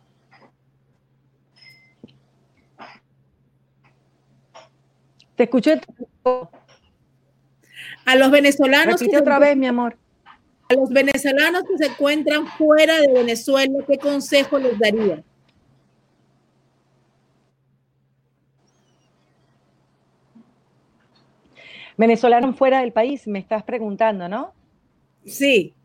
[5.35, 5.81] Te escuché.
[8.05, 8.99] A los venezolanos.
[8.99, 9.97] Repite otra vez, mi amor.
[10.69, 15.23] A los venezolanos que se encuentran fuera de Venezuela, ¿qué consejo les daría?
[22.01, 24.53] Venezolanos fuera del país, me estás preguntando, ¿no?
[25.23, 25.75] Sí.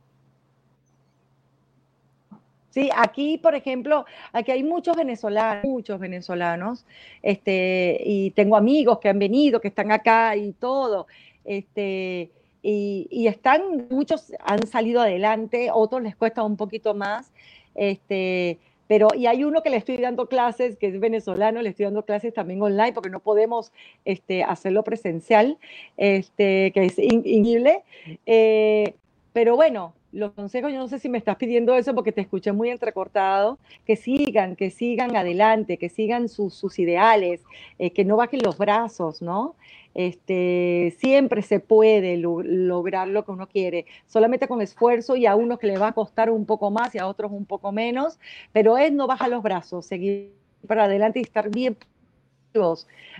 [2.70, 6.86] Sí, aquí, por ejemplo, aquí hay muchos venezolanos, muchos venezolanos,
[7.20, 11.06] este, y tengo amigos que han venido, que están acá y todo,
[11.44, 12.30] este,
[12.62, 17.30] y, y están, muchos han salido adelante, otros les cuesta un poquito más,
[17.74, 21.84] este, pero y hay uno que le estoy dando clases, que es venezolano, le estoy
[21.84, 23.72] dando clases también online porque no podemos
[24.04, 25.58] este, hacerlo presencial,
[25.96, 27.82] este, que es increíble.
[28.26, 28.94] Eh,
[29.32, 32.52] pero bueno, los consejos, yo no sé si me estás pidiendo eso porque te escuché
[32.52, 37.42] muy entrecortado, que sigan, que sigan adelante, que sigan sus, sus ideales,
[37.78, 39.56] eh, que no bajen los brazos, ¿no?
[39.94, 45.58] Este, siempre se puede lograr lo que uno quiere, solamente con esfuerzo y a unos
[45.58, 48.18] que le va a costar un poco más y a otros un poco menos,
[48.52, 50.32] pero es no bajar los brazos, seguir
[50.66, 51.76] para adelante y estar bien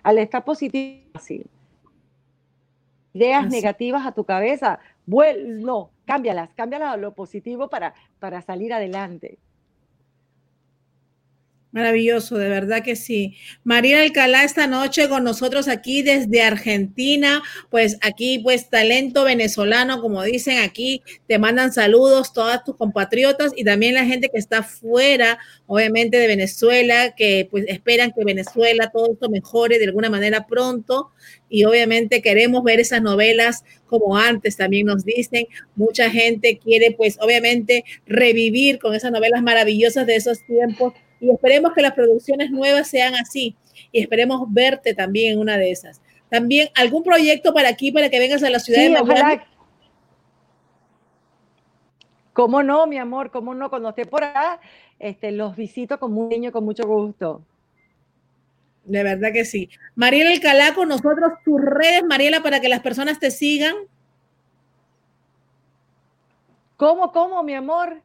[0.02, 1.02] al estar positivo,
[3.12, 9.38] ideas negativas a tu cabeza, no, cámbialas, cámbialas a lo positivo para, para salir adelante.
[11.76, 13.36] Maravilloso, de verdad que sí.
[13.62, 20.22] María Alcalá esta noche con nosotros aquí desde Argentina, pues aquí pues talento venezolano, como
[20.22, 25.38] dicen aquí, te mandan saludos todas tus compatriotas y también la gente que está fuera,
[25.66, 31.10] obviamente de Venezuela, que pues esperan que Venezuela todo esto mejore de alguna manera pronto
[31.50, 37.18] y obviamente queremos ver esas novelas como antes, también nos dicen, mucha gente quiere pues
[37.20, 42.88] obviamente revivir con esas novelas maravillosas de esos tiempos y esperemos que las producciones nuevas
[42.88, 43.56] sean así
[43.92, 46.00] y esperemos verte también en una de esas.
[46.28, 49.10] También algún proyecto para aquí, para que vengas a la ciudad de Miami.
[49.10, 49.46] Ojalá.
[52.32, 53.30] ¿Cómo no, mi amor?
[53.30, 53.70] ¿Cómo no?
[53.70, 54.60] Cuando esté por acá,
[54.98, 57.42] este, los visito con un niño con mucho gusto.
[58.84, 59.70] De verdad que sí.
[59.94, 63.74] Mariela Alcalá con nosotros, tus redes, Mariela, para que las personas te sigan.
[66.76, 68.02] ¿Cómo, cómo, mi amor?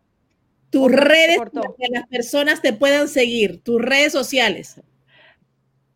[0.71, 4.81] Tus redes para que las personas te puedan seguir, tus redes sociales.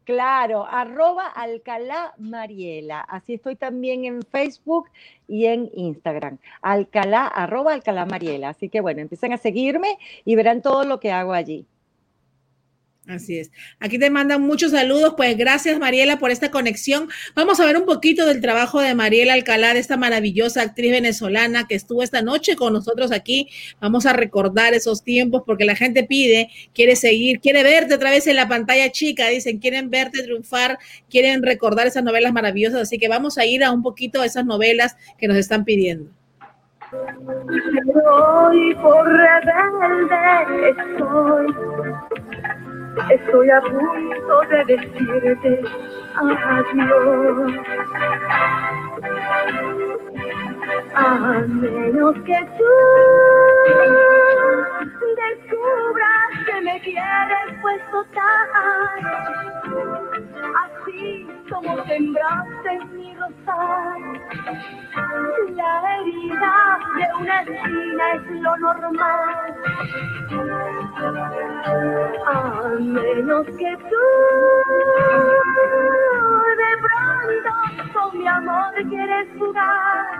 [0.04, 3.02] Claro, arroba Alcalá Mariela.
[3.02, 4.92] Así estoy también en Facebook
[5.28, 6.38] y en Instagram.
[6.62, 8.50] Alcalá, arroba Alcalá Mariela.
[8.50, 11.66] Así que bueno, empiecen a seguirme y verán todo lo que hago allí.
[13.08, 13.52] Así es.
[13.80, 15.14] Aquí te mandan muchos saludos.
[15.16, 17.08] Pues gracias, Mariela, por esta conexión.
[17.36, 21.68] Vamos a ver un poquito del trabajo de Mariela Alcalá, de esta maravillosa actriz venezolana
[21.68, 23.50] que estuvo esta noche con nosotros aquí.
[23.80, 28.26] Vamos a recordar esos tiempos porque la gente pide, quiere seguir, quiere verte otra vez
[28.26, 29.28] en la pantalla chica.
[29.28, 32.82] Dicen, quieren verte triunfar, quieren recordar esas novelas maravillosas.
[32.82, 36.10] Así que vamos a ir a un poquito a esas novelas que nos están pidiendo.
[38.08, 39.08] Hoy por
[40.70, 41.48] estoy
[43.10, 45.62] Estoy a punto de decirte
[46.16, 47.54] adiós.
[50.96, 52.72] A menos que tú
[56.86, 58.50] quieres pues total
[60.64, 64.02] así como sembraste mi rosal.
[65.56, 69.56] La herida de una esquina es lo normal.
[72.28, 74.06] A menos que tú
[76.62, 77.52] de pronto
[77.94, 80.20] con mi amor quieres jugar.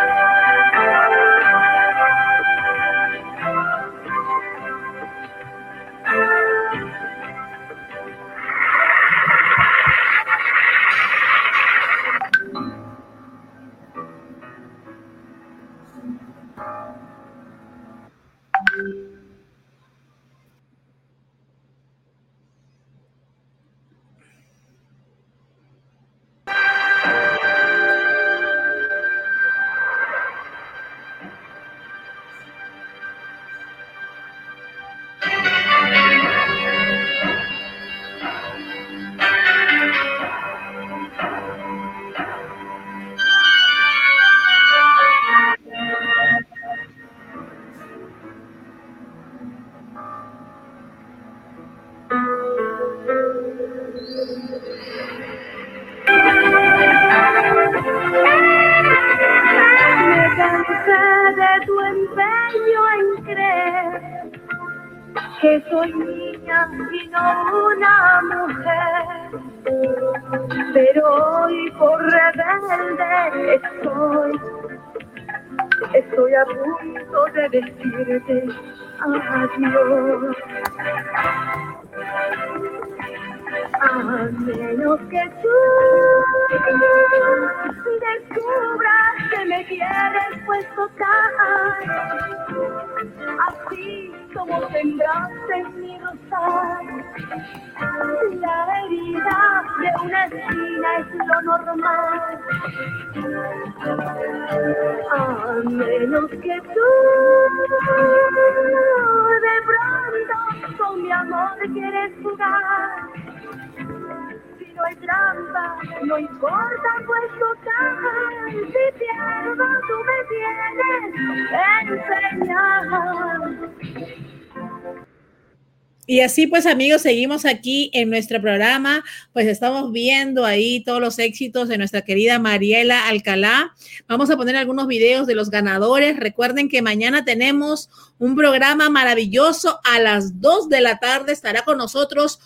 [126.07, 131.17] Y así pues amigos, seguimos aquí en nuestro programa, pues estamos viendo ahí todos los
[131.19, 133.73] éxitos de nuestra querida Mariela Alcalá.
[134.09, 136.17] Vamos a poner algunos videos de los ganadores.
[136.17, 137.89] Recuerden que mañana tenemos
[138.19, 141.31] un programa maravilloso a las 2 de la tarde.
[141.31, 142.39] Estará con nosotros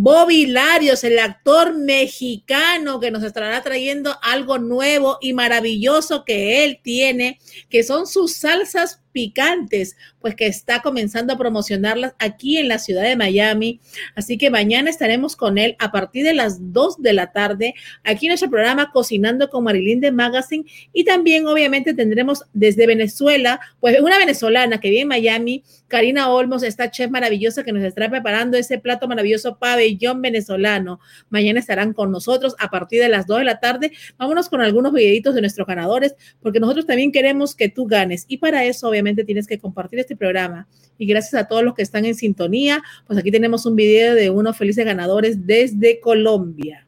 [0.00, 6.78] Bobby Larios, el actor mexicano que nos estará trayendo algo nuevo y maravilloso que él
[6.84, 12.78] tiene, que son sus salsas picantes, pues que está comenzando a promocionarlas aquí en la
[12.78, 13.80] ciudad de Miami.
[14.14, 18.26] Así que mañana estaremos con él a partir de las 2 de la tarde aquí
[18.26, 24.00] en nuestro programa Cocinando con Marilyn de Magazine y también obviamente tendremos desde Venezuela, pues
[24.00, 28.56] una venezolana que vive en Miami, Karina Olmos, esta chef maravillosa que nos estará preparando
[28.56, 31.00] ese plato maravilloso pabellón venezolano.
[31.30, 33.92] Mañana estarán con nosotros a partir de las 2 de la tarde.
[34.18, 38.38] Vámonos con algunos videitos de nuestros ganadores porque nosotros también queremos que tú ganes y
[38.38, 40.66] para eso obviamente tienes que compartir este programa.
[40.96, 44.30] Y gracias a todos los que están en sintonía, pues aquí tenemos un video de
[44.30, 46.86] unos felices ganadores desde Colombia.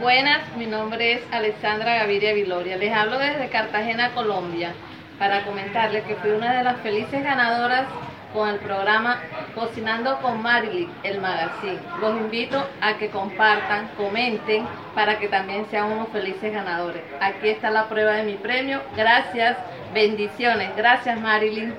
[0.00, 2.76] Buenas, mi nombre es Alexandra Gaviria Viloria.
[2.76, 4.74] Les hablo desde Cartagena, Colombia,
[5.18, 7.86] para comentarles que fui una de las felices ganadoras
[8.32, 9.20] con el programa
[9.54, 11.78] Cocinando con Marilyn, el magazine.
[12.00, 17.02] Los invito a que compartan, comenten, para que también sean unos felices ganadores.
[17.20, 18.82] Aquí está la prueba de mi premio.
[18.96, 19.56] Gracias,
[19.94, 20.76] bendiciones.
[20.76, 21.74] Gracias, Marilyn.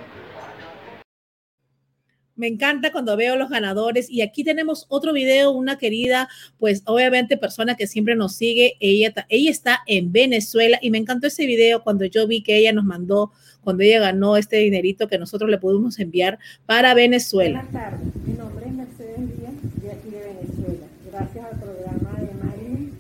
[2.38, 6.29] Me encanta cuando veo los ganadores y aquí tenemos otro video, una querida,
[6.59, 11.25] pues obviamente persona que siempre nos sigue, ella, ella está en Venezuela y me encantó
[11.25, 13.31] ese video cuando yo vi que ella nos mandó,
[13.63, 17.63] cuando ella ganó este dinerito que nosotros le pudimos enviar para Venezuela.
[17.63, 20.85] Buenas tardes, mi nombre es Mercedes Díaz, de aquí de Venezuela.
[21.11, 22.97] Gracias al programa de Marilyn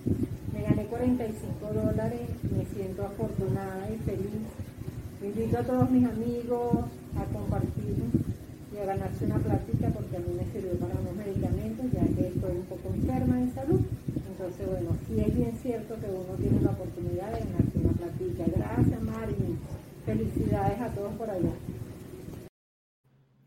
[0.51, 2.21] me gané 45 dólares,
[2.57, 4.25] me siento afortunada y feliz.
[5.23, 6.85] Invito a todos mis amigos
[7.15, 8.26] a compartir
[8.81, 12.51] a ganarse una plática porque a mí me sirvió para unos medicamentos ya que estoy
[12.57, 13.81] un poco enferma de salud.
[14.15, 18.43] Entonces, bueno, sí es bien cierto que uno tiene la oportunidad de ganarse una plática.
[18.55, 19.35] Gracias, Mari.
[20.05, 21.53] Felicidades a todos por allá.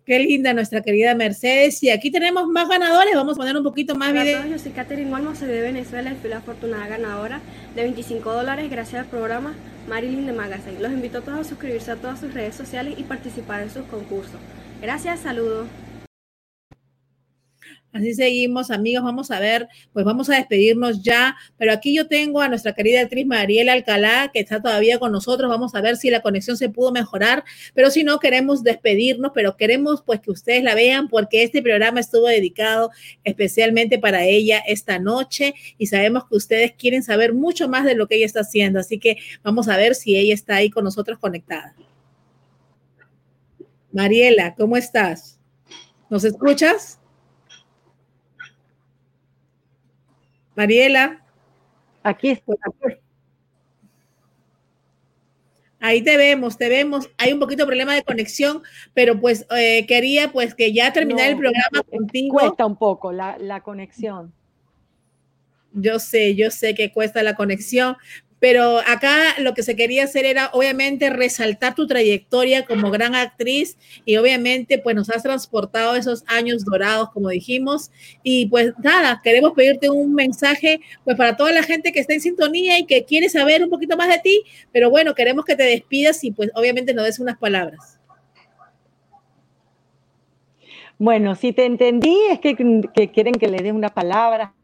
[0.04, 1.80] Qué linda nuestra querida Mercedes.
[1.84, 3.14] Y aquí tenemos más ganadores.
[3.14, 4.48] Vamos a poner un poquito más videos.
[4.48, 7.40] Yo soy Catherine Olmos, soy de Venezuela y fui la afortunada ganadora
[7.76, 9.54] de 25 dólares gracias al programa
[9.88, 10.80] Marilyn de Magazine.
[10.80, 13.84] Los invito a todos a suscribirse a todas sus redes sociales y participar en sus
[13.84, 14.40] concursos.
[14.80, 15.68] Gracias, saludos.
[17.92, 19.02] Así seguimos, amigos.
[19.02, 21.36] Vamos a ver, pues vamos a despedirnos ya.
[21.58, 25.50] Pero aquí yo tengo a nuestra querida actriz Mariela Alcalá, que está todavía con nosotros.
[25.50, 27.42] Vamos a ver si la conexión se pudo mejorar.
[27.74, 31.98] Pero si no, queremos despedirnos, pero queremos pues que ustedes la vean porque este programa
[31.98, 32.90] estuvo dedicado
[33.24, 38.06] especialmente para ella esta noche y sabemos que ustedes quieren saber mucho más de lo
[38.06, 38.78] que ella está haciendo.
[38.78, 41.74] Así que vamos a ver si ella está ahí con nosotros conectada.
[43.92, 45.38] Mariela, ¿cómo estás?
[46.08, 47.00] ¿Nos escuchas?
[50.54, 51.24] Mariela.
[52.02, 52.56] Aquí estoy.
[55.82, 57.10] Ahí te vemos, te vemos.
[57.16, 58.62] Hay un poquito de problema de conexión,
[58.92, 62.38] pero pues eh, quería pues que ya terminar el programa contigo.
[62.38, 64.34] Cuesta un poco la, la conexión.
[65.72, 67.96] Yo sé, yo sé que cuesta la conexión,
[68.40, 73.76] pero acá lo que se quería hacer era obviamente resaltar tu trayectoria como gran actriz
[74.04, 77.90] y obviamente pues nos has transportado esos años dorados como dijimos.
[78.22, 82.22] Y pues nada, queremos pedirte un mensaje pues para toda la gente que está en
[82.22, 85.64] sintonía y que quiere saber un poquito más de ti, pero bueno, queremos que te
[85.64, 88.00] despidas y pues obviamente nos des unas palabras.
[90.98, 92.54] Bueno, si te entendí es que,
[93.10, 94.54] quieren que le dé una palabra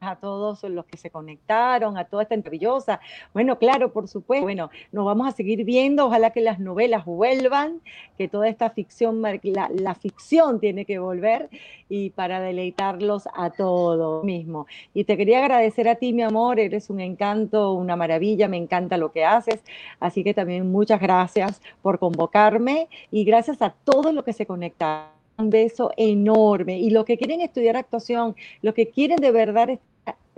[0.00, 3.00] a todos los que se conectaron, a toda esta maravillosa.
[3.34, 4.42] Bueno, claro, por supuesto.
[4.42, 6.06] Bueno, nos vamos a seguir viendo.
[6.06, 7.80] Ojalá que las novelas vuelvan,
[8.16, 11.50] que toda esta ficción, la, ficción tiene que volver
[11.88, 14.66] y para deleitarlos a todos mismo.
[14.94, 16.58] Y te quería agradecer a ti, mi amor.
[16.58, 18.48] Eres un encanto, una maravilla.
[18.48, 19.62] Me encanta lo que haces.
[19.98, 25.20] Así que también muchas gracias por convocarme y gracias a todos los que se conectaron
[25.40, 26.78] un beso enorme.
[26.78, 29.70] Y los que quieren estudiar actuación, los que quieren de verdad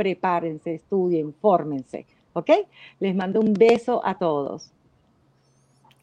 [0.03, 2.51] prepárense, estudien, fórmense, ¿ok?
[2.99, 4.73] Les mando un beso a todos.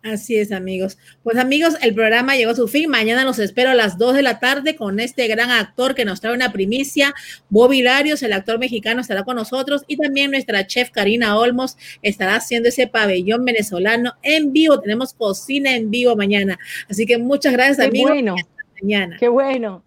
[0.01, 0.97] Así es, amigos.
[1.23, 2.89] Pues amigos, el programa llegó a su fin.
[2.89, 6.21] Mañana los espero a las 2 de la tarde con este gran actor que nos
[6.21, 7.13] trae una primicia.
[7.49, 12.37] Bobby Larios, el actor mexicano, estará con nosotros y también nuestra chef Karina Olmos estará
[12.37, 14.79] haciendo ese pabellón venezolano en vivo.
[14.79, 16.57] Tenemos cocina en vivo mañana.
[16.89, 18.11] Así que muchas gracias, Qué amigos.
[18.11, 18.35] Bueno.
[18.81, 19.17] mañana.
[19.19, 19.83] Qué bueno.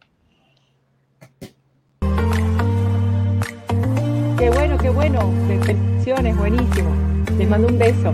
[4.42, 5.30] Qué bueno, qué bueno.
[5.46, 6.90] Bendiciones, buenísimo.
[7.38, 8.12] Les mando un beso.